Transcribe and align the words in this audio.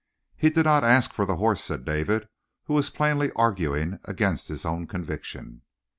"He 0.35 0.49
did 0.49 0.65
not 0.65 0.83
ask 0.83 1.13
for 1.13 1.27
the 1.27 1.35
horse," 1.35 1.63
said 1.63 1.85
David, 1.85 2.27
who 2.63 2.73
was 2.73 2.89
plainly 2.89 3.31
arguing 3.35 3.99
against 4.05 4.47
his 4.47 4.65
own 4.65 4.87
conviction. 4.87 5.61